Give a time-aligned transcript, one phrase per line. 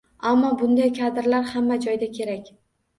[0.29, 2.55] Ammo bunday kadrlar hamma joyda kerak